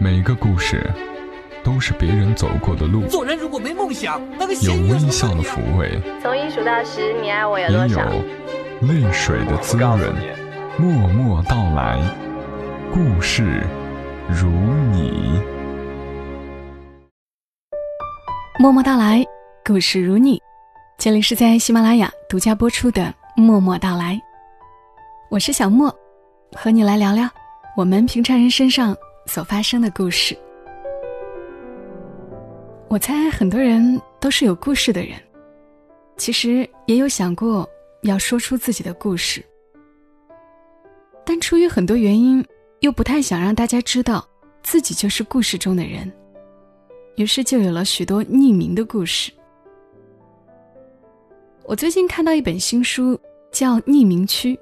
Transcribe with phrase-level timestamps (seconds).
[0.00, 0.88] 每个故事
[1.64, 8.04] 都是别人走过的路，做人如果没梦想，那个有微笑的抚慰，从一数到十，你爱我有也有多少？
[8.82, 9.98] 泪水的滋润。
[10.78, 12.00] 默默到来，
[12.92, 13.66] 故事
[14.28, 14.48] 如
[14.92, 15.42] 你。
[18.60, 19.26] 默默到来，
[19.66, 20.40] 故事如你。
[20.96, 23.02] 这里是在喜马拉雅独家播出的
[23.34, 24.14] 《默默到来》，
[25.28, 25.92] 我是小莫，
[26.54, 27.28] 和你来聊聊
[27.76, 28.96] 我们平常人身上
[29.28, 30.36] 所发生的故事。
[32.88, 35.12] 我猜很多人都是有故事的人，
[36.16, 37.68] 其实也有想过
[38.02, 39.44] 要说出自己的故事，
[41.24, 42.44] 但出于很多原因，
[42.80, 44.26] 又不太想让大家知道
[44.62, 46.10] 自己就是故事中的人。
[47.16, 49.30] 于是就有了许多匿名的故事。
[51.64, 53.20] 我最近看到一本新书，
[53.52, 54.54] 叫《匿名区》。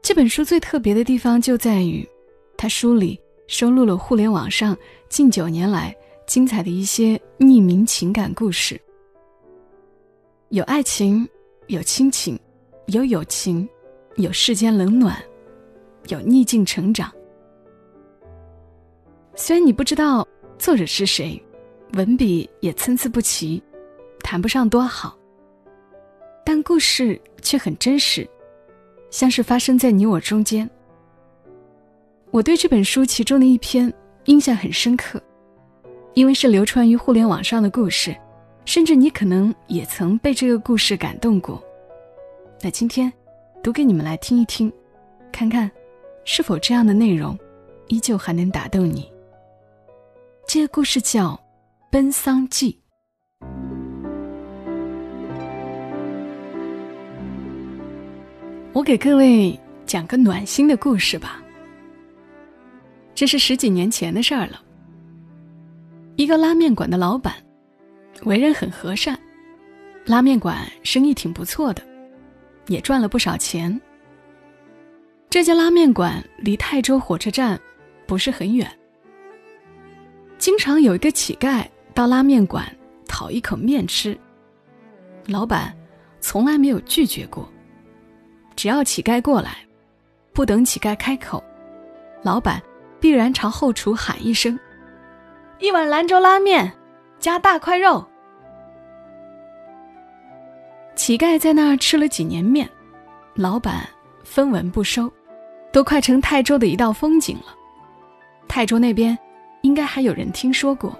[0.00, 2.08] 这本书最特别的地方就在于，
[2.56, 4.76] 它书里收录了互联网上
[5.08, 5.94] 近九年来
[6.26, 8.80] 精彩的一些匿名情感故事，
[10.48, 11.28] 有爱情，
[11.68, 12.38] 有亲情，
[12.86, 13.68] 有友情，
[14.16, 15.16] 有世间冷暖，
[16.08, 17.12] 有逆境成长。
[19.34, 20.26] 虽然你不知道。
[20.58, 21.38] 作者是谁？
[21.92, 23.62] 文笔也参差不齐，
[24.20, 25.14] 谈不上多好。
[26.46, 28.26] 但故事却很真实，
[29.10, 30.66] 像是发生在你我中间。
[32.36, 33.90] 我对这本书其中的一篇
[34.26, 35.18] 印象很深刻，
[36.12, 38.14] 因为是流传于互联网上的故事，
[38.66, 41.64] 甚至你可能也曾被这个故事感动过。
[42.60, 43.10] 那今天，
[43.62, 44.70] 读给你们来听一听，
[45.32, 45.70] 看看
[46.26, 47.34] 是否这样的内容
[47.88, 49.10] 依旧还能打动你。
[50.46, 51.28] 这个故事叫
[51.90, 52.78] 《奔丧记》。
[58.74, 61.40] 我给各位讲个暖心的故事吧。
[63.16, 64.62] 这是十几年前的事儿了。
[66.16, 67.34] 一个拉面馆的老板，
[68.24, 69.18] 为人很和善，
[70.04, 71.82] 拉面馆生意挺不错的，
[72.66, 73.80] 也赚了不少钱。
[75.30, 77.58] 这家拉面馆离泰州火车站
[78.06, 78.70] 不是很远。
[80.36, 81.64] 经常有一个乞丐
[81.94, 82.70] 到拉面馆
[83.08, 84.16] 讨一口面吃，
[85.26, 85.74] 老板
[86.20, 87.50] 从来没有拒绝过。
[88.54, 89.56] 只要乞丐过来，
[90.34, 91.42] 不等乞丐开口，
[92.22, 92.62] 老板
[93.00, 94.58] 必然朝后厨喊一声
[95.60, 96.72] ：“一碗兰州拉面，
[97.18, 98.04] 加大块肉。”
[100.94, 102.68] 乞丐在那儿吃了几年面，
[103.34, 103.86] 老板
[104.24, 105.12] 分文不收，
[105.72, 107.54] 都快成泰州的一道风景了。
[108.48, 109.16] 泰州那边。
[109.62, 110.96] 应该还有人听说过。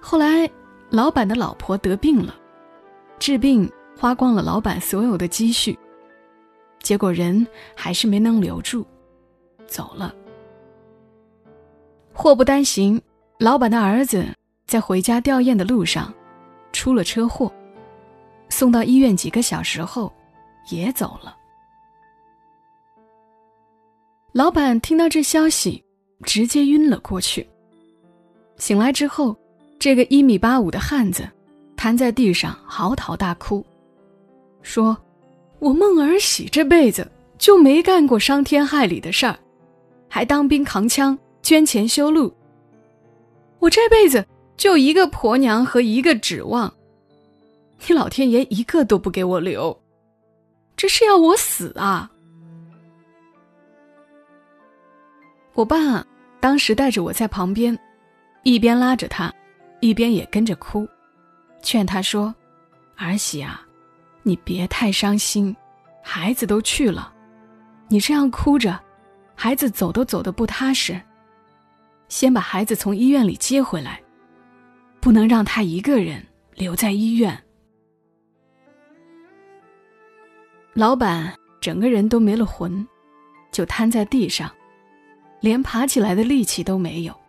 [0.00, 0.50] 后来，
[0.88, 2.34] 老板的老婆得病了，
[3.20, 5.78] 治病花光了老板所有的积蓄，
[6.82, 8.84] 结果人还是没能留住，
[9.70, 10.14] 走了。
[12.12, 13.00] 祸不单行，
[13.38, 14.26] 老板的儿子
[14.66, 16.12] 在回家吊唁的路上
[16.72, 17.50] 出了车祸，
[18.50, 20.12] 送到医院几个小时后
[20.68, 21.34] 也走了。
[24.32, 25.82] 老板听到这消息。
[26.26, 27.48] 直接晕了过去。
[28.58, 29.34] 醒来之后，
[29.78, 31.26] 这个一米八五的汉子
[31.78, 33.64] 瘫在地上嚎啕大哭，
[34.60, 34.94] 说
[35.60, 39.38] ：“我孟儿喜这辈子就没干过伤天害理的事儿，
[40.10, 42.30] 还当兵扛枪捐钱修路。
[43.60, 44.26] 我这辈子
[44.58, 46.70] 就一个婆娘和一个指望，
[47.86, 49.80] 你老天爷一个都不给我留，
[50.76, 52.10] 这是要我死啊！”
[55.54, 56.04] 我爸。
[56.42, 57.78] 当时带着我在旁边，
[58.44, 59.30] 一边拉着他，
[59.80, 60.88] 一边也跟着哭，
[61.60, 62.34] 劝他说
[62.96, 63.60] ：“儿媳啊，
[64.22, 65.54] 你别太伤心，
[66.02, 67.12] 孩子都去了，
[67.88, 68.80] 你这样哭着，
[69.42, 71.00] 孩子走都走得不踏实。
[72.10, 73.98] 先把孩子从医院里接回来，
[75.00, 76.22] 不能让他一个人
[76.56, 77.42] 留在医院。”
[80.76, 82.86] 老板整个人都没了魂，
[83.50, 84.52] 就瘫在地上。
[85.40, 87.20] 连爬起来的力气都没有。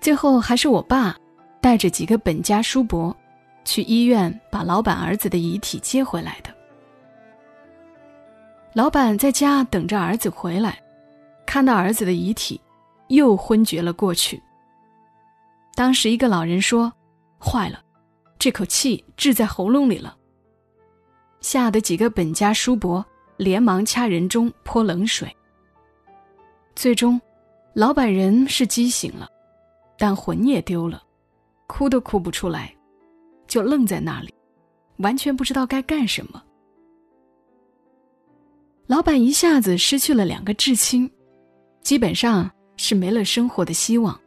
[0.00, 1.14] 最后还是我爸
[1.60, 3.14] 带着几个本家叔伯
[3.66, 6.55] 去医院把老板儿子的遗体接回来的。
[8.76, 10.78] 老板在家等着儿子回来，
[11.46, 12.60] 看到儿子的遗体，
[13.08, 14.38] 又昏厥了过去。
[15.74, 16.92] 当时一个老人说
[17.40, 17.82] ：“坏了，
[18.38, 20.14] 这口气滞在喉咙里了。”
[21.40, 23.02] 吓得几个本家叔伯
[23.38, 25.34] 连忙掐人中泼冷水。
[26.74, 27.18] 最终，
[27.72, 29.26] 老板人是激醒了，
[29.96, 31.02] 但魂也丢了，
[31.66, 32.76] 哭都哭不出来，
[33.46, 34.34] 就愣在那里，
[34.98, 36.42] 完全不知道该干什么。
[38.86, 41.10] 老板一下子失去了两个至亲，
[41.80, 44.18] 基本上是没了生活的希望。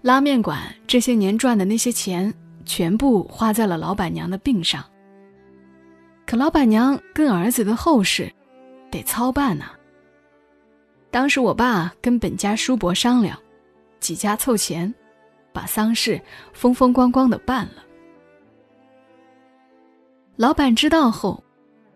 [0.00, 2.32] 拉面馆这些年赚的那些钱，
[2.64, 4.84] 全部花在了老板娘的病上。
[6.26, 8.32] 可老板娘跟儿子的后事，
[8.90, 9.66] 得操办呐。
[11.12, 13.38] 当时我爸跟本家叔伯商量，
[14.00, 14.92] 几家凑钱，
[15.52, 16.20] 把丧事
[16.52, 17.84] 风风光光的办了。
[20.34, 21.40] 老板知道后，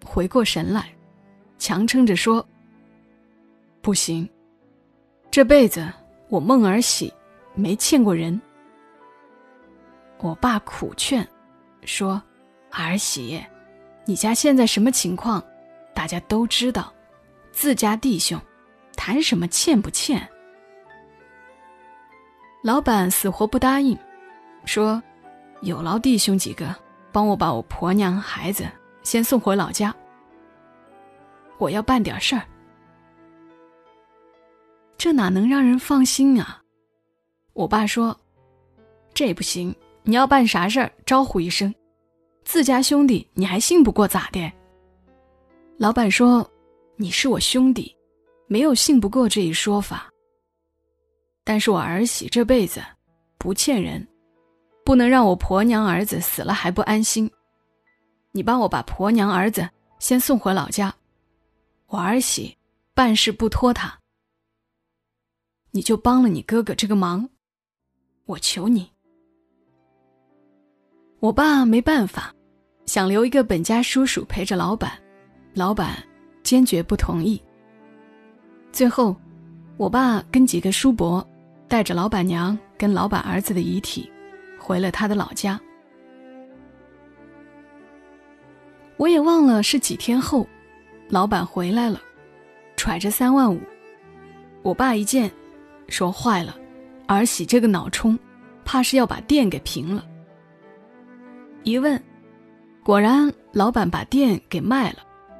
[0.04, 0.92] 回过神来，
[1.58, 2.46] 强撑着说
[3.82, 4.28] ：“不行，
[5.30, 5.86] 这辈子
[6.28, 7.12] 我孟儿喜。”
[7.58, 8.38] 没欠过人，
[10.18, 11.26] 我爸苦劝，
[11.86, 12.22] 说
[12.70, 13.42] ：“儿媳，
[14.04, 15.42] 你家现在什么情况，
[15.94, 16.92] 大家都知道，
[17.52, 18.38] 自家弟兄，
[18.94, 20.28] 谈什么欠不欠？”
[22.62, 23.98] 老板死活不答应，
[24.66, 25.02] 说
[25.62, 26.76] ：“有劳弟兄几个
[27.10, 28.68] 帮我把我婆娘孩子
[29.02, 29.96] 先送回老家，
[31.58, 32.42] 我要办点事儿。”
[34.98, 36.62] 这哪能让人放心啊？
[37.52, 38.18] 我爸说
[39.14, 41.74] ：“这不行，你要办啥事儿，招呼一声，
[42.44, 44.52] 自家兄弟你还信不过咋的？”
[45.78, 46.50] 老板说
[46.96, 47.94] ：“你是我兄弟，
[48.46, 50.10] 没有信不过这一说法。
[51.44, 52.82] 但是我儿媳这辈子
[53.38, 54.06] 不欠人，
[54.84, 57.30] 不能让我婆娘儿子死了还不安心。
[58.32, 59.68] 你帮我把婆娘儿子
[59.98, 60.92] 先送回老家，
[61.86, 62.56] 我儿媳
[62.94, 63.98] 办事不拖沓，
[65.70, 67.28] 你就帮了你哥哥这个忙。”
[68.26, 68.90] 我求你，
[71.20, 72.34] 我爸没办法，
[72.84, 75.00] 想留一个本家叔叔陪着老板，
[75.54, 76.02] 老板
[76.42, 77.40] 坚决不同意。
[78.72, 79.14] 最后，
[79.76, 81.24] 我爸跟几个叔伯
[81.68, 84.10] 带着老板娘跟老板儿子的遗体，
[84.58, 85.60] 回了他的老家。
[88.96, 90.44] 我也忘了是几天后，
[91.08, 92.00] 老板回来了，
[92.76, 93.60] 揣着三万五。
[94.62, 95.30] 我爸一见，
[95.88, 96.56] 说坏了。
[97.06, 98.18] 儿媳这个脑充，
[98.64, 100.04] 怕是要把店给平了。
[101.62, 102.02] 一问，
[102.82, 104.98] 果然老板把店给卖了，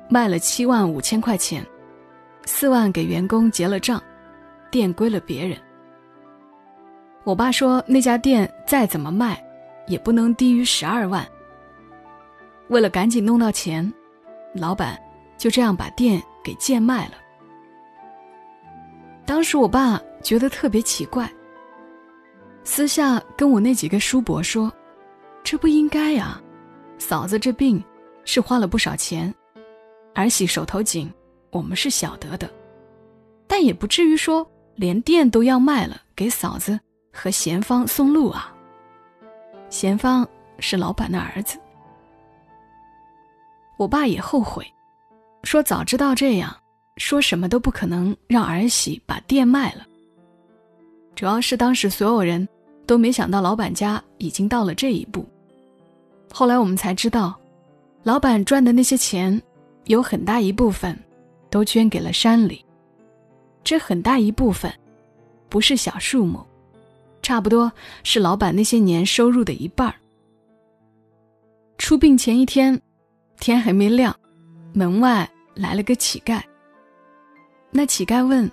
[0.09, 1.67] 卖了七万五千块钱，
[2.45, 4.01] 四万给员工结了账，
[4.71, 5.59] 店归了别人。
[7.25, 9.45] 我爸说那家店再怎么卖，
[9.89, 11.27] 也不能低于十二万。
[12.69, 13.93] 为了赶紧弄到钱，
[14.55, 14.97] 老板
[15.37, 17.15] 就这样把店给贱卖了。
[19.25, 21.31] 当时我爸觉得特别奇怪。
[22.63, 24.73] 私下跟我那几个叔伯说
[25.45, 26.41] ：“这不应该呀，
[26.99, 27.83] 嫂子这病
[28.25, 29.33] 是花了不少钱，
[30.15, 31.13] 儿媳手头紧，
[31.51, 32.51] 我们是晓得的，
[33.47, 34.45] 但也不至于说
[34.75, 36.79] 连店都要卖了给嫂子
[37.13, 38.53] 和贤芳送路啊。
[39.71, 40.27] 贤芳
[40.59, 41.59] 是老板的儿子。”
[43.79, 44.67] 我爸也后悔，
[45.43, 46.55] 说早知道这样，
[46.97, 49.87] 说什么都不可能让儿媳把店卖了。
[51.15, 52.47] 主要是当时所有人。
[52.87, 55.27] 都没想到老板家已经到了这一步。
[56.33, 57.37] 后来我们才知道，
[58.05, 59.43] 老板赚的那些钱，
[59.87, 60.97] 有很大一部分
[61.51, 62.65] 都捐给了山里。
[63.65, 64.73] 这很大一部分，
[65.49, 66.41] 不是小数目，
[67.23, 67.73] 差不多
[68.05, 69.95] 是老板那些年收入的一半儿。
[71.79, 72.81] 出殡前一天，
[73.41, 74.15] 天还没亮，
[74.77, 76.39] 门外来了个乞丐。
[77.71, 78.51] 那乞丐问：“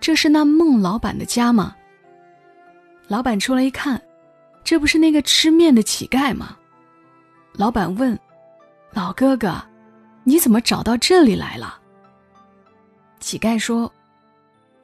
[0.00, 1.76] 这是那孟老板的家吗？”
[3.06, 4.02] 老板出来一看，
[4.64, 6.56] 这不是那个吃面的乞丐吗？
[7.52, 8.18] 老板问
[8.90, 9.64] ：“老哥哥，
[10.24, 11.80] 你怎么找到这里来了？”
[13.20, 13.90] 乞丐说：“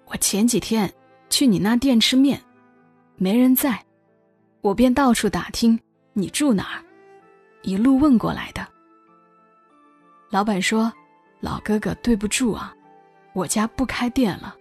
[0.07, 0.88] 我前几天
[1.31, 2.41] 去你那店吃面，
[3.17, 3.85] 没人在，
[4.61, 5.76] 我便到处打听
[6.12, 6.85] 你住哪儿，
[7.62, 8.64] 一路问过来的。”
[10.33, 10.91] 老板说
[11.41, 12.75] ：“老哥哥，对不住啊，
[13.35, 14.57] 我家不开店了，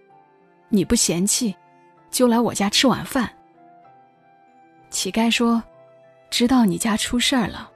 [0.68, 1.56] 你不嫌弃，
[2.10, 3.32] 就来我家吃晚饭。”
[4.90, 5.64] 乞丐说
[6.28, 7.70] ：“知道你家出事儿了，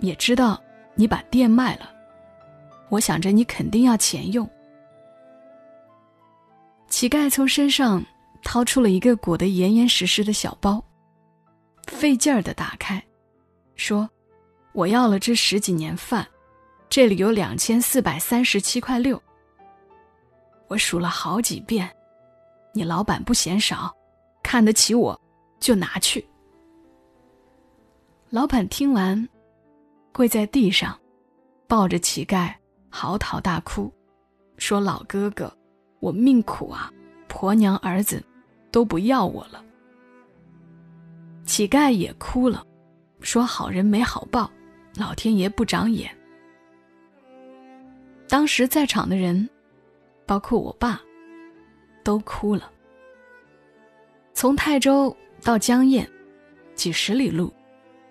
[0.00, 0.62] 也知道
[0.94, 1.90] 你把店卖了，
[2.90, 4.46] 我想着你肯定要钱用。”
[6.90, 8.04] 乞丐从身上
[8.42, 10.84] 掏出了一个裹得严严实实的小包，
[11.86, 13.02] 费劲儿的打开，
[13.76, 14.06] 说
[14.72, 16.28] ：“我要了这十几年饭，
[16.90, 19.22] 这里有两千四百三十七块六。
[20.66, 21.88] 我数了好几遍，
[22.74, 23.94] 你老板不嫌少，
[24.42, 25.18] 看得起我，
[25.60, 26.26] 就拿去。”
[28.28, 29.28] 老板听完，
[30.12, 30.98] 跪在地上，
[31.68, 32.52] 抱着乞丐
[32.88, 33.92] 嚎啕大哭，
[34.56, 35.56] 说：“老哥哥，
[36.00, 36.92] 我命苦啊，
[37.28, 38.20] 婆娘儿子
[38.72, 39.64] 都不要我了。”
[41.46, 42.66] 乞丐也哭了，
[43.20, 44.50] 说：“好人没好报，
[44.96, 46.12] 老天爷不长眼。”
[48.30, 49.50] 当时在场的人，
[50.24, 51.00] 包括我爸，
[52.04, 52.70] 都哭了。
[54.32, 56.08] 从泰州到江堰，
[56.76, 57.52] 几十里路；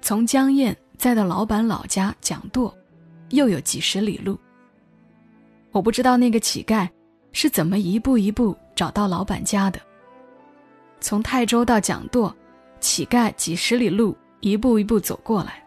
[0.02, 2.78] 从江堰再到老板老家蒋舵，
[3.30, 4.38] 又有几十里路。
[5.72, 6.86] 我不知道那个乞丐
[7.32, 9.80] 是怎么一步一步找到老板家的。
[11.00, 12.36] 从泰州到蒋舵，
[12.82, 15.64] 乞丐几十里路一步一步走过来，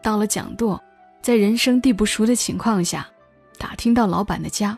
[0.00, 0.80] 到了蒋舵，
[1.20, 3.08] 在人生地不熟的情况下，
[3.58, 4.76] 打听到老板的家，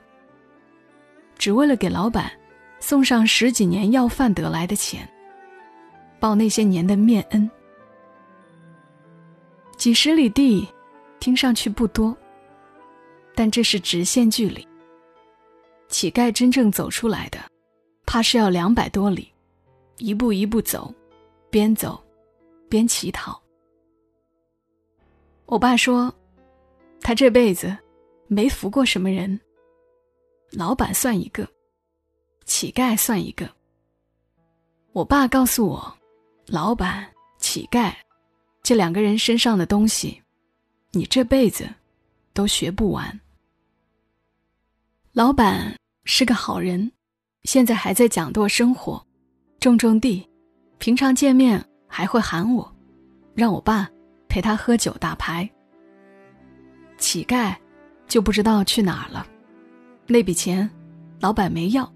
[1.37, 2.31] 只为了给老板
[2.81, 5.09] 送上十几年要饭得来的钱，
[6.19, 7.51] 报那些年的面恩。
[9.77, 10.67] 几十里地，
[11.21, 12.17] 听上去不多。
[13.35, 14.67] 但这是直线距离。
[15.89, 17.39] 乞丐真正走出来的，
[18.05, 19.33] 怕是要两百多里，
[19.99, 20.93] 一步一步走，
[21.49, 22.03] 边走
[22.69, 23.41] 边乞讨。
[25.47, 26.13] 我爸说，
[27.01, 27.75] 他这辈子
[28.29, 29.41] 没服过什么人，
[30.53, 31.49] 老板算一个，
[32.45, 33.49] 乞丐算一个。
[34.93, 35.99] 我爸告诉我，
[36.47, 37.07] 老板、
[37.39, 37.93] 乞丐
[38.63, 40.23] 这两个人身上的东西，
[40.93, 41.69] 你这辈子
[42.35, 43.19] 都学不完。
[45.13, 46.91] 老板是个好人，
[47.45, 49.03] 现在还在讲舵生活，
[49.59, 50.29] 种种地，
[50.79, 52.71] 平常见面还会喊我，
[53.35, 53.89] 让我爸
[54.29, 55.49] 陪他喝酒打牌。
[56.99, 57.57] 乞丐
[58.09, 59.27] 就不知道去哪了，
[60.07, 60.69] 那笔钱
[61.21, 61.91] 老板没要，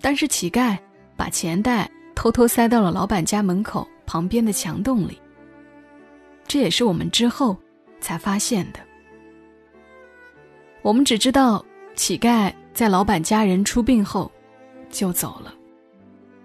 [0.00, 0.76] 但是乞丐
[1.16, 5.18] 把钱袋偷偷塞到了老板家门口旁边的墙洞里。
[6.46, 7.56] 这也是我们之后
[8.00, 8.80] 才发现的。
[10.82, 11.64] 我们只知道。
[11.94, 14.32] 乞丐在老板家人出殡后，
[14.88, 15.52] 就走了，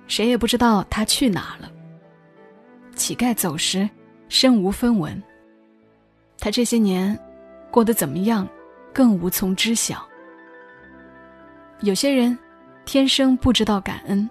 [0.05, 1.71] 谁也不知道他去哪了。
[2.97, 3.89] 乞丐走时，
[4.27, 5.23] 身无分文。
[6.37, 7.17] 他这些年
[7.71, 8.45] 过得怎么样，
[8.97, 10.03] 更无从知晓。
[11.81, 12.35] 有些人
[12.83, 14.27] 天生不知道感恩，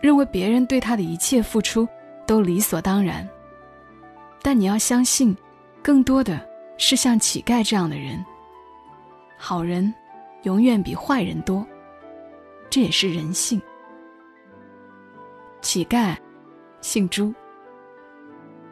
[0.00, 1.86] 认为别人对他的一切付出
[2.26, 3.24] 都理所当然。
[4.42, 5.36] 但你要相信，
[5.80, 6.44] 更多的
[6.76, 8.24] 是像乞丐这样的人，
[9.38, 9.94] 好人。
[10.42, 11.66] 永远比坏人多，
[12.68, 13.62] 这也是人性。
[15.62, 16.14] 乞丐
[16.82, 17.32] 姓朱。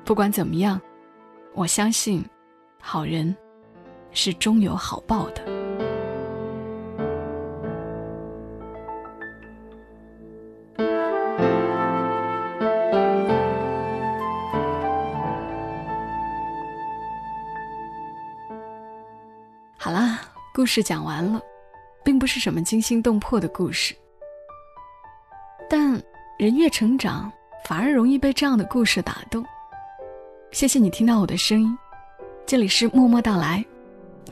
[0.04, 0.78] 不管怎么样，
[1.54, 2.22] 我相信，
[2.78, 3.34] 好人
[4.12, 5.42] 是终有好报的。
[19.76, 20.21] 好啦，
[20.54, 21.40] 故事讲完了。
[22.04, 23.95] 并不是什么惊心动魄的故事，
[25.71, 25.92] 但
[26.37, 27.31] 人越成长，
[27.64, 29.45] 反而容易被这样的故事打动。
[30.50, 31.78] 谢谢你听到我的声音，
[32.45, 33.64] 这里是默默到来，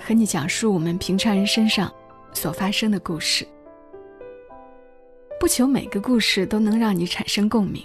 [0.01, 1.93] 和你讲述我们平常人身上
[2.33, 3.47] 所发生的故事。
[5.39, 7.83] 不求每个故事都能让你产生共鸣，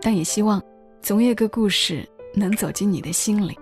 [0.00, 0.62] 但也希望
[1.00, 3.58] 总有个故事能走进你的心里。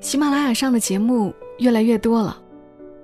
[0.00, 2.40] 喜马拉雅上的节目越来越多了。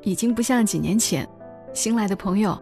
[0.03, 1.29] 已经不像几年前，
[1.73, 2.57] 新来的朋友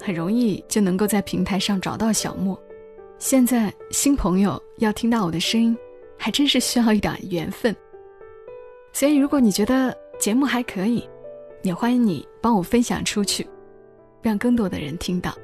[0.00, 2.58] 很容易就能够在平台上找到小莫。
[3.18, 5.76] 现在新朋友要听到我的声音，
[6.16, 7.76] 还真是需要一点缘分。
[8.98, 11.06] 所以，如果你觉得节目还可以，
[11.62, 13.46] 也欢迎你帮我分享出去，
[14.22, 15.34] 让更多的人听到。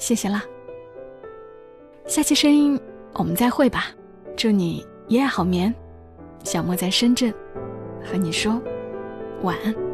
[0.00, 0.42] 谢谢啦！
[2.06, 2.76] 下期声音
[3.12, 3.92] 我们再会吧。
[4.36, 5.72] 祝你一夜好眠。
[6.42, 7.32] 小莫在深圳，
[8.02, 8.60] 和你说
[9.42, 9.93] 晚安。